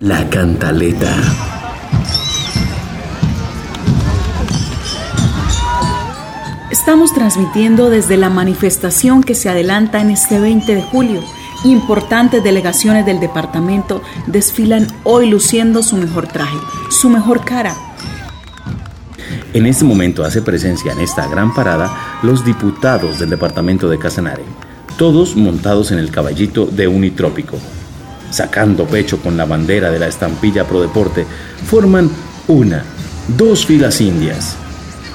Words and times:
La 0.00 0.28
cantaleta. 0.28 1.10
Estamos 6.70 7.14
transmitiendo 7.14 7.88
desde 7.88 8.18
la 8.18 8.28
manifestación 8.28 9.22
que 9.22 9.34
se 9.34 9.48
adelanta 9.48 10.02
en 10.02 10.10
este 10.10 10.38
20 10.38 10.74
de 10.74 10.82
julio. 10.82 11.22
Importantes 11.64 12.44
delegaciones 12.44 13.06
del 13.06 13.20
departamento 13.20 14.02
desfilan 14.26 14.86
hoy 15.04 15.30
luciendo 15.30 15.82
su 15.82 15.96
mejor 15.96 16.26
traje, 16.26 16.58
su 16.90 17.08
mejor 17.08 17.42
cara. 17.46 17.74
En 19.54 19.64
este 19.64 19.86
momento 19.86 20.24
hace 20.24 20.42
presencia 20.42 20.92
en 20.92 21.00
esta 21.00 21.26
gran 21.26 21.54
parada 21.54 22.18
los 22.22 22.44
diputados 22.44 23.18
del 23.18 23.30
departamento 23.30 23.88
de 23.88 23.98
Casanare, 23.98 24.44
todos 24.98 25.36
montados 25.36 25.90
en 25.90 25.98
el 25.98 26.10
caballito 26.10 26.66
de 26.66 26.86
Unitrópico, 26.86 27.56
sacando 28.30 28.86
pecho 28.86 29.18
con 29.18 29.36
la 29.36 29.44
bandera 29.44 29.90
de 29.90 29.98
la 29.98 30.08
estampilla 30.08 30.66
Pro 30.66 30.80
Deporte, 30.80 31.26
forman 31.64 32.10
una, 32.48 32.84
dos 33.36 33.66
filas 33.66 34.00
indias. 34.00 34.56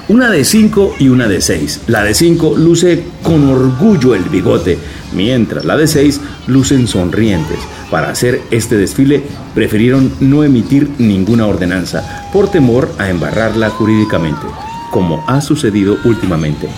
Una 0.08 0.30
de 0.30 0.44
cinco 0.44 0.94
y 0.98 1.08
una 1.08 1.28
de 1.28 1.40
seis. 1.40 1.80
La 1.86 2.02
de 2.02 2.12
cinco 2.12 2.56
luce 2.56 3.04
con 3.22 3.48
orgullo 3.48 4.14
el 4.14 4.24
bigote, 4.24 4.76
mientras 5.14 5.64
la 5.64 5.76
de 5.76 5.86
seis 5.86 6.20
lucen 6.48 6.88
sonrientes. 6.88 7.58
Para 7.90 8.10
hacer 8.10 8.42
este 8.50 8.76
desfile 8.76 9.22
prefirieron 9.54 10.12
no 10.20 10.44
emitir 10.44 10.90
ninguna 10.98 11.46
ordenanza 11.46 12.28
por 12.32 12.50
temor 12.50 12.92
a 12.98 13.10
embarrarla 13.10 13.70
jurídicamente, 13.70 14.46
como 14.90 15.24
ha 15.28 15.40
sucedido 15.40 15.96
últimamente. 16.04 16.68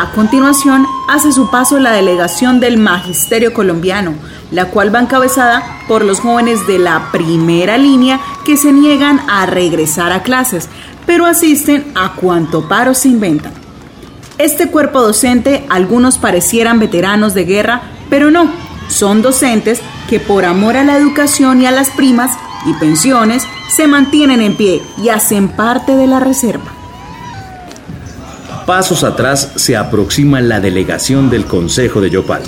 A 0.00 0.12
continuación, 0.12 0.86
hace 1.08 1.30
su 1.30 1.50
paso 1.50 1.78
la 1.78 1.92
delegación 1.92 2.58
del 2.58 2.78
Magisterio 2.78 3.52
Colombiano, 3.52 4.14
la 4.50 4.70
cual 4.70 4.94
va 4.94 5.00
encabezada 5.00 5.62
por 5.88 6.06
los 6.06 6.20
jóvenes 6.20 6.66
de 6.66 6.78
la 6.78 7.12
primera 7.12 7.76
línea 7.76 8.18
que 8.46 8.56
se 8.56 8.72
niegan 8.72 9.20
a 9.28 9.44
regresar 9.44 10.10
a 10.10 10.22
clases, 10.22 10.70
pero 11.04 11.26
asisten 11.26 11.92
a 11.94 12.14
cuanto 12.14 12.66
paro 12.66 12.94
se 12.94 13.08
inventan. 13.08 13.52
Este 14.38 14.70
cuerpo 14.70 15.02
docente, 15.02 15.66
algunos 15.68 16.16
parecieran 16.16 16.78
veteranos 16.78 17.34
de 17.34 17.44
guerra, 17.44 17.82
pero 18.08 18.30
no, 18.30 18.50
son 18.88 19.20
docentes 19.20 19.82
que 20.08 20.18
por 20.18 20.46
amor 20.46 20.78
a 20.78 20.84
la 20.84 20.96
educación 20.96 21.60
y 21.60 21.66
a 21.66 21.72
las 21.72 21.90
primas 21.90 22.38
y 22.64 22.72
pensiones 22.72 23.42
se 23.68 23.86
mantienen 23.86 24.40
en 24.40 24.56
pie 24.56 24.80
y 24.96 25.10
hacen 25.10 25.48
parte 25.48 25.94
de 25.94 26.06
la 26.06 26.20
reserva 26.20 26.79
pasos 28.66 29.04
atrás 29.04 29.52
se 29.56 29.76
aproxima 29.76 30.40
la 30.40 30.60
delegación 30.60 31.30
del 31.30 31.44
Consejo 31.44 32.00
de 32.00 32.10
Yopal. 32.10 32.42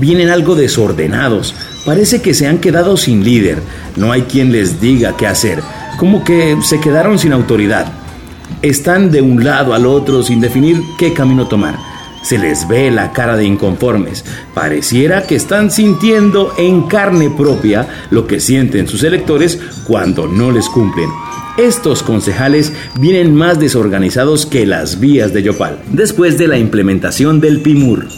Vienen 0.00 0.30
algo 0.30 0.54
desordenados, 0.54 1.54
parece 1.84 2.20
que 2.22 2.34
se 2.34 2.46
han 2.46 2.58
quedado 2.58 2.96
sin 2.96 3.24
líder, 3.24 3.62
no 3.96 4.12
hay 4.12 4.22
quien 4.22 4.52
les 4.52 4.80
diga 4.80 5.16
qué 5.16 5.26
hacer, 5.26 5.62
como 5.98 6.24
que 6.24 6.56
se 6.62 6.80
quedaron 6.80 7.18
sin 7.18 7.32
autoridad. 7.32 7.86
Están 8.62 9.10
de 9.10 9.22
un 9.22 9.44
lado 9.44 9.74
al 9.74 9.86
otro 9.86 10.22
sin 10.22 10.40
definir 10.40 10.80
qué 10.98 11.12
camino 11.12 11.46
tomar. 11.46 11.95
Se 12.26 12.38
les 12.38 12.66
ve 12.66 12.90
la 12.90 13.12
cara 13.12 13.36
de 13.36 13.44
inconformes. 13.44 14.24
Pareciera 14.52 15.28
que 15.28 15.36
están 15.36 15.70
sintiendo 15.70 16.52
en 16.58 16.88
carne 16.88 17.30
propia 17.30 17.86
lo 18.10 18.26
que 18.26 18.40
sienten 18.40 18.88
sus 18.88 19.04
electores 19.04 19.60
cuando 19.86 20.26
no 20.26 20.50
les 20.50 20.68
cumplen. 20.68 21.08
Estos 21.56 22.02
concejales 22.02 22.72
vienen 22.98 23.32
más 23.32 23.60
desorganizados 23.60 24.44
que 24.44 24.66
las 24.66 24.98
vías 24.98 25.32
de 25.32 25.44
Yopal, 25.44 25.78
después 25.92 26.36
de 26.36 26.48
la 26.48 26.58
implementación 26.58 27.40
del 27.40 27.60
PIMUR. 27.60 28.08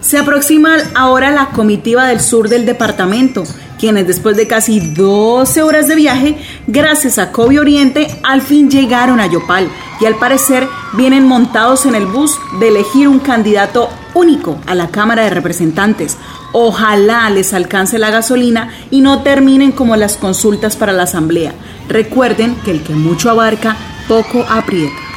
Se 0.00 0.16
aproxima 0.16 0.78
ahora 0.94 1.30
la 1.30 1.50
comitiva 1.50 2.06
del 2.06 2.20
sur 2.20 2.48
del 2.48 2.64
departamento, 2.64 3.44
quienes 3.82 4.06
después 4.06 4.36
de 4.36 4.46
casi 4.46 4.78
12 4.78 5.60
horas 5.60 5.88
de 5.88 5.96
viaje, 5.96 6.38
gracias 6.68 7.18
a 7.18 7.32
Covi 7.32 7.58
Oriente, 7.58 8.06
al 8.22 8.40
fin 8.40 8.70
llegaron 8.70 9.18
a 9.18 9.26
Yopal 9.26 9.68
y 10.00 10.06
al 10.06 10.14
parecer 10.14 10.68
vienen 10.92 11.26
montados 11.26 11.84
en 11.84 11.96
el 11.96 12.06
bus 12.06 12.38
de 12.60 12.68
elegir 12.68 13.08
un 13.08 13.18
candidato 13.18 13.90
único 14.14 14.60
a 14.68 14.76
la 14.76 14.86
Cámara 14.86 15.24
de 15.24 15.30
Representantes. 15.30 16.16
Ojalá 16.52 17.28
les 17.30 17.54
alcance 17.54 17.98
la 17.98 18.10
gasolina 18.10 18.68
y 18.92 19.00
no 19.00 19.24
terminen 19.24 19.72
como 19.72 19.96
las 19.96 20.16
consultas 20.16 20.76
para 20.76 20.92
la 20.92 21.02
Asamblea. 21.02 21.52
Recuerden 21.88 22.54
que 22.64 22.70
el 22.70 22.84
que 22.84 22.94
mucho 22.94 23.30
abarca, 23.30 23.76
poco 24.06 24.46
aprieta. 24.48 25.11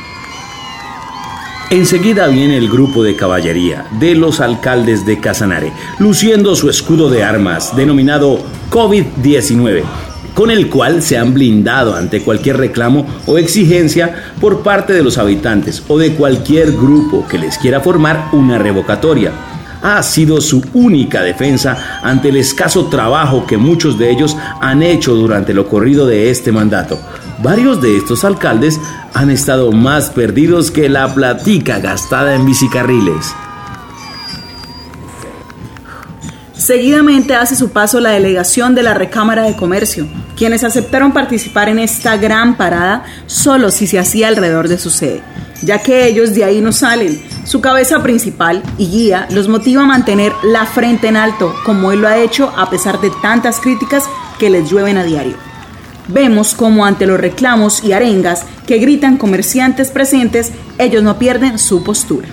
Enseguida 1.71 2.27
viene 2.27 2.57
el 2.57 2.69
grupo 2.69 3.03
de 3.03 3.15
caballería 3.15 3.87
de 3.99 4.13
los 4.13 4.39
alcaldes 4.39 5.03
de 5.03 5.19
Casanare, 5.19 5.73
luciendo 5.97 6.55
su 6.55 6.69
escudo 6.69 7.09
de 7.09 7.23
armas 7.23 7.75
denominado 7.75 8.39
COVID-19, 8.69 9.81
con 10.35 10.51
el 10.51 10.69
cual 10.69 11.01
se 11.01 11.17
han 11.17 11.33
blindado 11.33 11.95
ante 11.95 12.21
cualquier 12.21 12.57
reclamo 12.57 13.07
o 13.25 13.39
exigencia 13.39 14.13
por 14.39 14.61
parte 14.61 14.93
de 14.93 15.01
los 15.01 15.17
habitantes 15.17 15.81
o 15.87 15.97
de 15.97 16.13
cualquier 16.13 16.71
grupo 16.71 17.27
que 17.27 17.39
les 17.39 17.57
quiera 17.57 17.81
formar 17.81 18.29
una 18.31 18.59
revocatoria. 18.59 19.31
Ha 19.81 20.03
sido 20.03 20.41
su 20.41 20.63
única 20.73 21.23
defensa 21.23 21.99
ante 22.03 22.29
el 22.29 22.37
escaso 22.37 22.85
trabajo 22.89 23.47
que 23.47 23.57
muchos 23.57 23.97
de 23.97 24.11
ellos 24.11 24.37
han 24.61 24.83
hecho 24.83 25.15
durante 25.15 25.53
lo 25.53 25.67
corrido 25.67 26.05
de 26.05 26.29
este 26.29 26.51
mandato. 26.51 26.99
Varios 27.39 27.81
de 27.81 27.97
estos 27.97 28.23
alcaldes 28.23 28.79
han 29.13 29.29
estado 29.29 29.71
más 29.71 30.09
perdidos 30.09 30.71
que 30.71 30.87
la 30.89 31.13
platica 31.13 31.79
gastada 31.79 32.35
en 32.35 32.45
bicicarriles. 32.45 33.33
Seguidamente 36.53 37.35
hace 37.35 37.55
su 37.55 37.69
paso 37.69 37.99
la 37.99 38.11
delegación 38.11 38.73
de 38.73 38.81
la 38.81 38.93
Recámara 38.93 39.43
de 39.43 39.55
Comercio, 39.55 40.07
quienes 40.35 40.63
aceptaron 40.63 41.11
participar 41.11 41.69
en 41.69 41.79
esta 41.79 42.17
gran 42.17 42.55
parada 42.55 43.03
solo 43.27 43.69
si 43.69 43.85
se 43.85 43.99
hacía 43.99 44.29
alrededor 44.29 44.67
de 44.67 44.79
su 44.79 44.89
sede, 44.89 45.21
ya 45.61 45.79
que 45.79 46.07
ellos 46.07 46.33
de 46.33 46.45
ahí 46.45 46.61
no 46.61 46.71
salen. 46.71 47.21
Su 47.43 47.61
cabeza 47.61 48.01
principal 48.01 48.63
y 48.77 48.87
guía 48.87 49.27
los 49.29 49.49
motiva 49.49 49.83
a 49.83 49.85
mantener 49.85 50.31
la 50.43 50.65
frente 50.65 51.07
en 51.07 51.17
alto, 51.17 51.53
como 51.65 51.91
él 51.91 52.01
lo 52.01 52.07
ha 52.07 52.17
hecho 52.17 52.51
a 52.57 52.69
pesar 52.69 52.99
de 53.01 53.11
tantas 53.21 53.59
críticas 53.59 54.05
que 54.39 54.49
les 54.49 54.69
llueven 54.69 54.97
a 54.97 55.03
diario. 55.03 55.35
Vemos 56.07 56.53
como 56.53 56.85
ante 56.85 57.07
los 57.07 57.19
reclamos 57.19 57.83
y 57.83 57.93
arengas 57.93 58.45
que 58.67 58.77
gritan 58.77 59.17
comerciantes 59.17 59.89
presentes, 59.89 60.51
ellos 60.77 61.03
no 61.03 61.17
pierden 61.17 61.57
su 61.57 61.83
postura. 61.83 62.27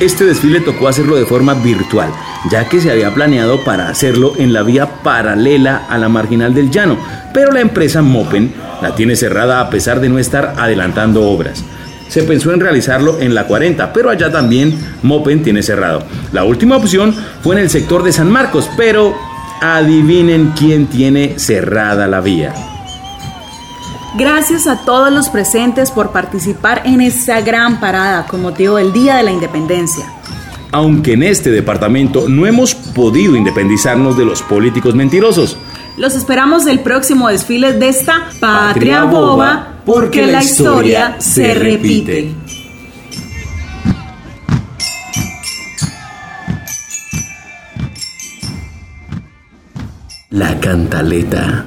Este 0.00 0.24
desfile 0.24 0.60
tocó 0.60 0.86
hacerlo 0.86 1.16
de 1.16 1.26
forma 1.26 1.54
virtual, 1.54 2.10
ya 2.52 2.68
que 2.68 2.80
se 2.80 2.92
había 2.92 3.12
planeado 3.12 3.64
para 3.64 3.88
hacerlo 3.88 4.34
en 4.38 4.52
la 4.52 4.62
vía 4.62 5.02
paralela 5.02 5.86
a 5.88 5.98
la 5.98 6.08
marginal 6.08 6.54
del 6.54 6.70
llano, 6.70 6.96
pero 7.34 7.50
la 7.50 7.60
empresa 7.60 8.00
Mopen 8.00 8.52
la 8.80 8.94
tiene 8.94 9.16
cerrada 9.16 9.60
a 9.60 9.70
pesar 9.70 10.00
de 10.00 10.08
no 10.08 10.20
estar 10.20 10.54
adelantando 10.56 11.24
obras. 11.28 11.64
Se 12.06 12.22
pensó 12.22 12.52
en 12.52 12.60
realizarlo 12.60 13.18
en 13.18 13.34
la 13.34 13.48
40, 13.48 13.92
pero 13.92 14.08
allá 14.08 14.30
también 14.30 14.78
Mopen 15.02 15.42
tiene 15.42 15.64
cerrado. 15.64 16.04
La 16.32 16.44
última 16.44 16.76
opción 16.76 17.14
fue 17.42 17.56
en 17.56 17.62
el 17.62 17.70
sector 17.70 18.04
de 18.04 18.12
San 18.12 18.30
Marcos, 18.30 18.70
pero 18.76 19.16
adivinen 19.60 20.52
quién 20.56 20.86
tiene 20.86 21.38
cerrada 21.38 22.06
la 22.06 22.20
vía. 22.20 22.54
Gracias 24.16 24.66
a 24.66 24.84
todos 24.84 25.12
los 25.12 25.28
presentes 25.28 25.90
por 25.90 26.10
participar 26.10 26.82
en 26.84 27.00
esta 27.00 27.40
gran 27.40 27.78
parada 27.78 28.26
con 28.26 28.42
motivo 28.42 28.76
del 28.76 28.92
Día 28.92 29.16
de 29.16 29.22
la 29.22 29.30
Independencia. 29.30 30.06
Aunque 30.72 31.12
en 31.12 31.22
este 31.22 31.50
departamento 31.50 32.28
no 32.28 32.46
hemos 32.46 32.74
podido 32.74 33.36
independizarnos 33.36 34.16
de 34.16 34.24
los 34.24 34.42
políticos 34.42 34.94
mentirosos. 34.94 35.56
Los 35.96 36.14
esperamos 36.14 36.66
el 36.66 36.80
próximo 36.80 37.28
desfile 37.28 37.72
de 37.72 37.88
esta 37.88 38.28
Patria 38.40 39.04
Boba 39.04 39.74
porque 39.84 40.26
la 40.26 40.42
historia 40.42 41.16
se 41.18 41.54
repite. 41.54 42.34
La 50.38 50.54
cantaleta. 50.60 51.66